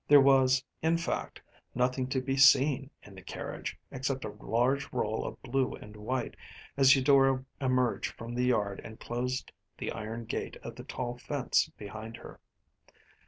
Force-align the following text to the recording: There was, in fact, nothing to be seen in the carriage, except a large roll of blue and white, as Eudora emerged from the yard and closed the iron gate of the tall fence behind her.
There 0.07 0.19
was, 0.19 0.63
in 0.81 0.97
fact, 0.97 1.43
nothing 1.75 2.07
to 2.07 2.21
be 2.21 2.35
seen 2.35 2.89
in 3.03 3.13
the 3.13 3.21
carriage, 3.21 3.77
except 3.91 4.25
a 4.25 4.29
large 4.29 4.91
roll 4.91 5.23
of 5.27 5.39
blue 5.43 5.75
and 5.75 5.95
white, 5.95 6.35
as 6.75 6.95
Eudora 6.95 7.45
emerged 7.59 8.11
from 8.13 8.33
the 8.33 8.45
yard 8.45 8.81
and 8.83 8.99
closed 8.99 9.51
the 9.77 9.91
iron 9.91 10.25
gate 10.25 10.57
of 10.63 10.75
the 10.75 10.83
tall 10.85 11.19
fence 11.19 11.69
behind 11.77 12.17
her. 12.17 12.39